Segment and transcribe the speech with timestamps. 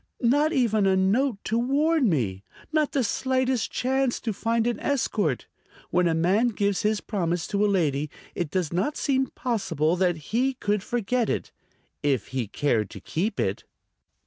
[0.23, 2.43] Not even a note to warn me!
[2.73, 5.45] Not the slightest chance to find an escort!
[5.91, 10.15] When a man gives his promise to a lady it does not seem possible that
[10.17, 11.51] he could forget it...
[12.01, 13.63] if he cared to keep it."